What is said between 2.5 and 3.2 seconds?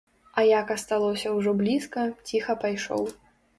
пайшоў.